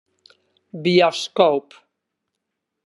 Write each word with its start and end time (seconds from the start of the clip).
Bioskoop. 0.83 1.79